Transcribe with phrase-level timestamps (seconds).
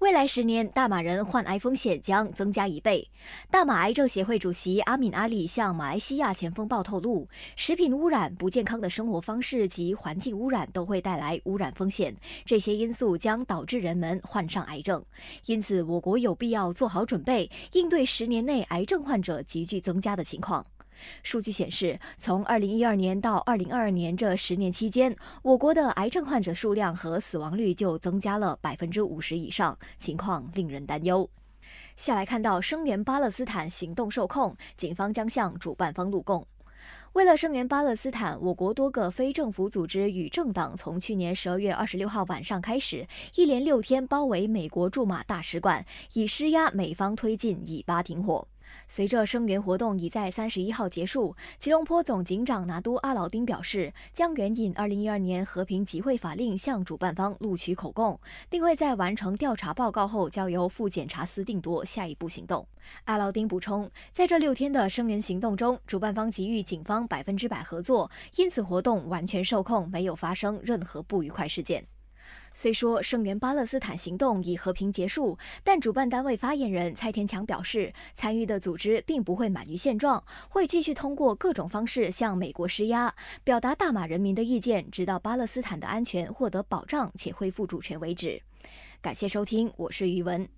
[0.00, 3.06] 未来十年，大马人患癌风险将增加一倍。
[3.50, 12.16] 大马癌症协会主席阿敏阿里向马来西亚前锋报透露，食品污染、不健康的生活方式及环境污染都会带来污染风险，
[12.46, 15.04] 这些因素将导致人们患上癌症。
[15.44, 20.64] 因此，我国有必要做好准备，应对十年内癌症患者急剧增加的情况。
[21.22, 31.28] 数据显示，从2012年到2022年这十年期间，我国的癌症患者数量和死亡率就增加了百分之五十以上，情况令人担忧。
[31.96, 36.46] 下来看到声援巴勒斯坦行动受控，警方将向主办方录供。
[37.12, 48.48] 为了声援巴勒斯坦，我国多个非政府组织与政党从去年十二月二十六号晚上开始，一连六天包围美国驻马大使馆，以施压美方推进以巴停火。
[48.86, 62.66] 随着声援活动已在三十一号结束，吉隆坡总警长拿督阿劳丁表示，将援引二零一二年和平集会法令向主办方录取口供，并会在完成调查报告后交由副检察司定夺下一步行动。
[63.04, 71.86] 阿劳丁补充，在这六天的声援行动中，主办方给予警方百分之百合作，因此活动完全受控，没有发生任何不愉快事件。
[72.52, 83.14] 虽说声援巴勒斯坦行动已和平结束，但主办单位发言人蔡天强表示，参与的组织并不会满于现状，会继续通过各种方式向美国施压，
[83.44, 88.42] 表达大马人民的意见，直到巴勒斯坦的安全获得保障且恢复主权为止。
[89.00, 90.50] 感谢收听，我是余文。